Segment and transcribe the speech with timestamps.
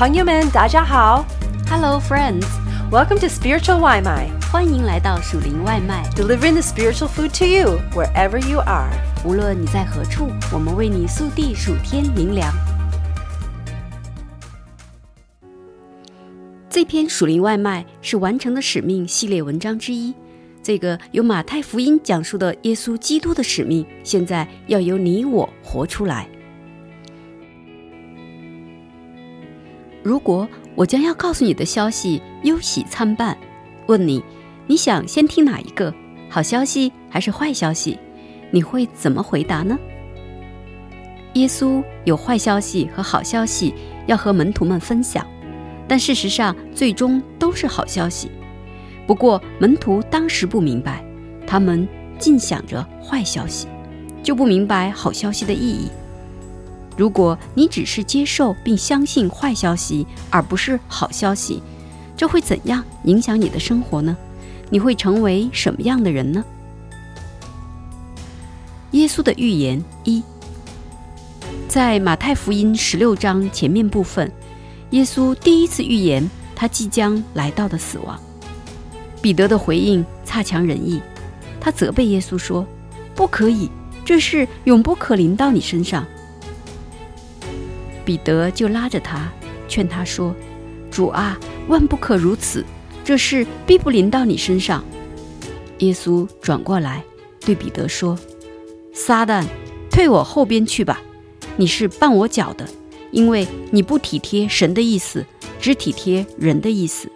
[0.00, 1.26] 朋友们，大家好。
[1.68, 6.08] Hello, friends！Welcome to Spiritual 外卖欢迎来到属灵外卖。
[6.16, 8.88] delivering the spiritual food to you wherever you are.
[9.26, 12.50] 无论你在何处，我们为你速递属天灵粮。
[16.70, 20.14] 这篇属灵外卖是完成的使命系列文章之一。
[20.62, 26.26] 这个由马太福音讲述的耶稣基督的使命，现在要由你我活出来。
[30.02, 33.36] 如果我将要告诉你的消息忧喜参半，
[33.86, 34.22] 问你，
[34.66, 35.92] 你想先听哪一个？
[36.28, 37.98] 好消息还是坏消息？
[38.50, 39.78] 你会怎么回答呢？
[41.34, 43.74] 耶稣有坏消息和好消息
[44.06, 45.26] 要和门徒们分享，
[45.86, 48.30] 但事实上最终都是好消息。
[49.06, 51.04] 不过门徒当时不明白，
[51.46, 51.86] 他们
[52.18, 53.68] 尽想着坏消息，
[54.22, 55.90] 就不明白好消息的意义。
[57.00, 61.62] 如果你只是接受并相信坏消息，而不是好消息，
[62.14, 64.14] 这会怎样影响你的生活呢？
[64.68, 66.44] 你会成为什么样的人呢？
[68.90, 70.22] 耶稣的预言一，
[71.66, 74.30] 在马太福音十六章前面部分，
[74.90, 78.20] 耶稣第一次预言他即将来到的死亡。
[79.22, 81.00] 彼得的回应差强人意，
[81.58, 82.66] 他责备耶稣说
[83.16, 83.70] ：“不可以，
[84.04, 86.06] 这事永不可临到你身上。”
[88.10, 89.30] 彼得就拉着他，
[89.68, 90.34] 劝他说
[90.90, 92.64] ：“主啊，万不可如此，
[93.04, 94.84] 这事必不临到你身上。”
[95.78, 97.04] 耶稣转过来
[97.38, 98.18] 对彼得说
[98.92, 99.44] ：“撒旦，
[99.92, 101.00] 退我后边去吧！
[101.56, 102.66] 你是绊我脚的，
[103.12, 105.24] 因为你不体贴神的意思，
[105.60, 107.08] 只体贴人的意思。”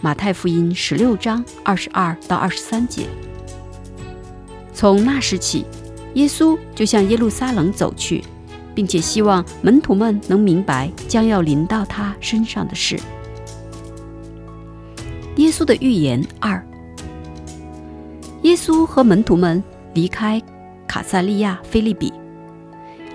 [0.00, 3.08] 马太福音十六章二十二到二十三节。
[4.72, 5.64] 从那时起，
[6.14, 8.22] 耶稣就向耶路撒冷走去。
[8.76, 13.00] 并且希望门徒们能明白将要临到他身上的事。
[15.36, 16.62] 耶稣的预言二：
[18.42, 19.64] 耶稣和门徒们
[19.94, 20.40] 离开
[20.86, 22.12] 卡萨利亚菲利比，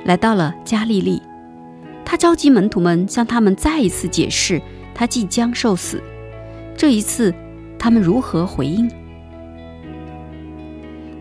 [0.04, 1.22] 来到了加利利。
[2.04, 4.60] 他召集门徒们，向他们再一次解释
[4.96, 6.02] 他即将受死。
[6.76, 7.32] 这一次，
[7.78, 8.90] 他们如何回应？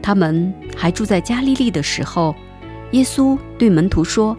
[0.01, 2.35] 他们还住在加利利的时候。
[2.93, 4.37] 耶稣对门徒说：“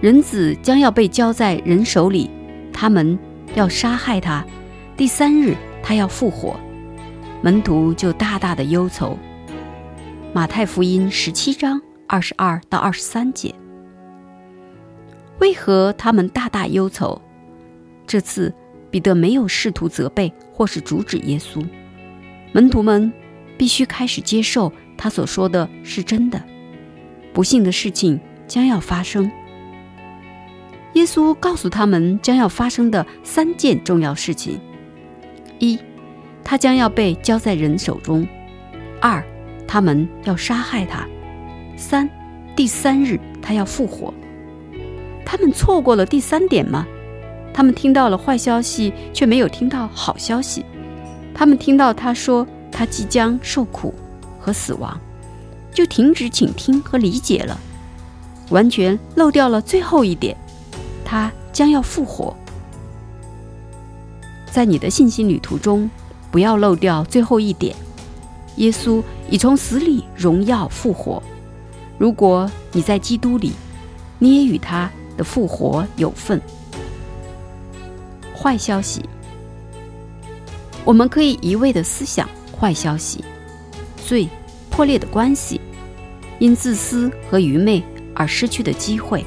[0.00, 2.30] 人子将要被交在人手里，
[2.72, 3.18] 他们
[3.54, 4.44] 要杀害他。
[4.96, 6.58] 第三日，他要复活。”
[7.42, 9.18] 门徒就大大的忧愁。
[10.32, 13.54] 马太福音十七章二十二到二十三节。
[15.38, 17.20] 为何他们大大忧愁？
[18.06, 18.52] 这次
[18.90, 21.62] 彼得没有试图责备或是阻止耶稣，
[22.52, 23.12] 门徒们
[23.58, 26.42] 必须开始接受他所说的是真的。
[27.36, 29.30] 不幸的事情将要发生。
[30.94, 34.58] 耶稣告诉他们将要发生的三件重要事情：
[35.58, 35.78] 一，
[36.42, 38.26] 他将要被交在人手中；
[39.02, 39.22] 二，
[39.68, 41.06] 他们要杀害他；
[41.76, 42.08] 三，
[42.56, 44.14] 第三日他要复活。
[45.26, 46.86] 他们错过了第三点吗？
[47.52, 50.64] 他们听到了坏消息，却没有听到好消息。
[51.34, 53.94] 他们听到他说他即将受苦
[54.40, 54.98] 和死亡。
[55.76, 57.60] 就停止倾听和理解了，
[58.48, 60.34] 完全漏掉了最后一点，
[61.04, 62.34] 他将要复活。
[64.50, 65.90] 在你的信心旅途中，
[66.30, 67.76] 不要漏掉最后一点：
[68.56, 71.22] 耶稣已从死里荣耀复活。
[71.98, 73.52] 如果你在基督里，
[74.18, 76.40] 你也与他的复活有份。
[78.34, 79.02] 坏消息，
[80.86, 82.26] 我们可以一味的思想
[82.58, 83.22] 坏消息，
[84.06, 84.26] 罪。
[84.76, 85.58] 破裂的关系，
[86.38, 87.82] 因自私和愚昧
[88.14, 89.24] 而失去的机会。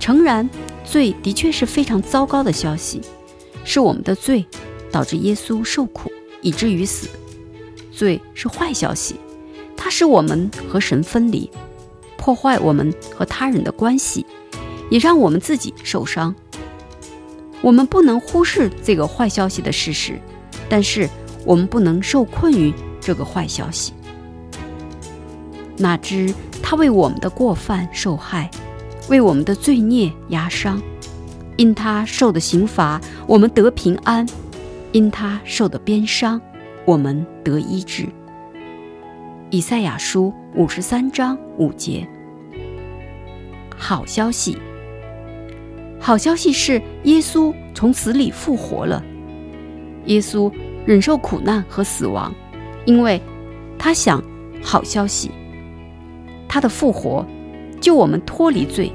[0.00, 0.48] 诚然，
[0.82, 3.02] 罪的确是非常糟糕的消息，
[3.64, 4.46] 是我们的罪
[4.90, 7.06] 导致耶稣受苦，以至于死。
[7.92, 9.16] 罪是坏消息，
[9.76, 11.50] 它使我们和神分离，
[12.16, 14.24] 破坏我们和他人的关系，
[14.88, 16.34] 也让我们自己受伤。
[17.60, 20.18] 我们不能忽视这个坏消息的事实，
[20.66, 21.06] 但是
[21.44, 23.92] 我们不能受困于这个坏消息。
[25.78, 26.32] 哪知
[26.62, 28.50] 他为我们的过犯受害，
[29.08, 30.80] 为我们的罪孽压伤。
[31.56, 34.26] 因他受的刑罚，我们得平安；
[34.92, 36.40] 因他受的鞭伤，
[36.84, 38.06] 我们得医治。
[39.48, 42.06] 以赛亚书五十三章五节。
[43.76, 44.58] 好消息，
[46.00, 49.02] 好消息是耶稣从死里复活了。
[50.06, 50.52] 耶稣
[50.84, 52.34] 忍受苦难和死亡，
[52.84, 53.20] 因为
[53.78, 54.22] 他想
[54.62, 55.30] 好消息。
[56.56, 57.22] 他的复活，
[57.82, 58.90] 救我们脱离罪，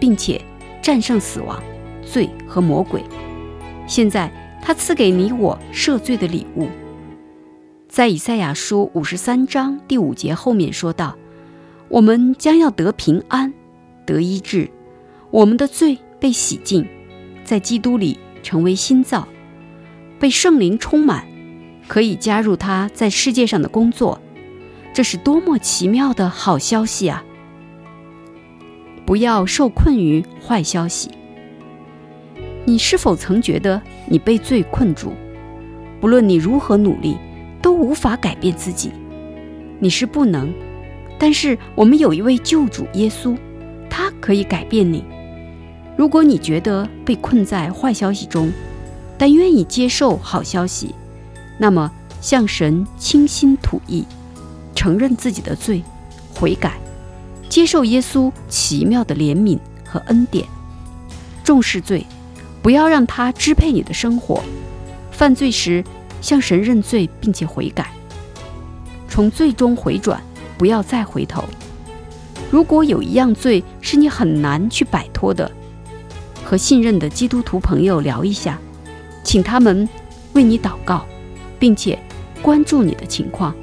[0.00, 0.40] 并且
[0.82, 1.62] 战胜死亡，
[2.04, 3.04] 罪和魔鬼。
[3.86, 4.28] 现在
[4.60, 6.66] 他赐给你我赦罪的礼物。
[7.88, 11.16] 在以赛亚书五十三章第五节后面说道
[11.86, 13.54] ：“我们将要得平安，
[14.04, 14.68] 得医治，
[15.30, 16.84] 我们的罪被洗净，
[17.44, 19.28] 在基督里成为新造，
[20.18, 21.24] 被圣灵充满，
[21.86, 24.20] 可以加入他在世界上的工作。
[24.94, 27.24] 这是多么奇妙的好消息啊！
[29.04, 31.10] 不要受困于坏消息。
[32.64, 35.10] 你是否曾觉得你被罪困住？
[36.00, 37.16] 不论你如何努力，
[37.60, 38.92] 都无法改变自己。
[39.80, 40.54] 你是不能，
[41.18, 43.36] 但是我们有一位救主耶稣，
[43.90, 45.04] 他可以改变你。
[45.96, 48.52] 如果你觉得被困在坏消息中，
[49.18, 50.94] 但愿意接受好消息，
[51.58, 54.04] 那么向神倾心吐意，
[54.84, 55.82] 承认自己的罪，
[56.34, 56.74] 悔改，
[57.48, 60.46] 接受耶稣奇妙的怜悯和恩典，
[61.42, 62.04] 重视罪。
[62.62, 64.44] 不要让他支配你的生活。
[65.10, 65.82] 犯罪时，
[66.20, 67.92] 向神认罪，并且悔改，
[69.08, 70.22] 从罪中回转，
[70.58, 71.42] 不要再回头。
[72.50, 75.50] 如果有一样罪是你很难去摆脱的，
[76.44, 78.58] 和信任的基督徒朋友聊一下，
[79.22, 79.88] 请他们
[80.34, 81.06] 为你祷告，
[81.58, 81.98] 并且
[82.42, 83.54] 关注你的情况。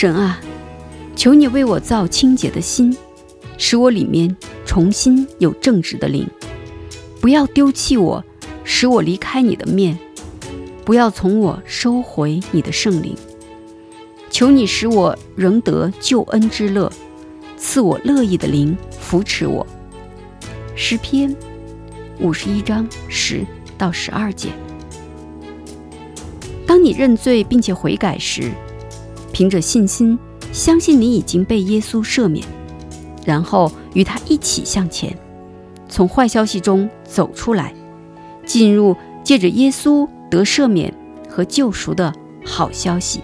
[0.00, 0.40] 神啊，
[1.14, 2.96] 求你为我造清洁的心，
[3.58, 6.26] 使我里面重新有正直的灵。
[7.20, 8.24] 不要丢弃我，
[8.64, 9.94] 使我离开你的面；
[10.86, 13.14] 不要从我收回你的圣灵。
[14.30, 16.90] 求你使我仍得救恩之乐，
[17.58, 19.66] 赐我乐意的灵扶持我。
[20.74, 21.36] 诗篇
[22.20, 23.44] 五十一章十
[23.76, 24.48] 到十二节。
[26.66, 28.50] 当你认罪并且悔改时，
[29.40, 30.18] 凭着信心
[30.52, 32.44] 相信你已经被耶稣赦免，
[33.24, 35.16] 然后与他一起向前。
[35.88, 37.72] 从坏消息中走出来，
[38.44, 38.94] 进入
[39.24, 40.92] 借着耶稣得赦免
[41.26, 42.12] 和救赎的
[42.44, 43.22] 好消息。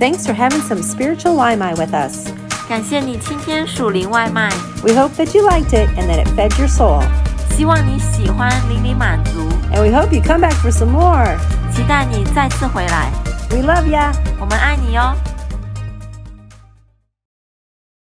[0.00, 2.43] Thanks for having some spiritual lima with us.
[2.68, 4.48] 感谢你今天属灵外卖
[4.82, 7.02] ，We hope that you liked it and that it fed your soul.
[7.54, 9.48] 希望你喜欢，淋漓满足。
[9.72, 11.36] And we hope you come back for some more.
[11.72, 13.12] 期待你再次回来。
[13.50, 14.12] We love ya.
[14.40, 15.14] 我们爱你哟。